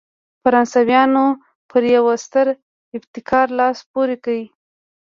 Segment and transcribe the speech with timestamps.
[0.43, 1.25] فرانسویانو
[1.69, 2.47] پر یوه ستر
[2.97, 4.37] ابتکار لاس پورې کړ.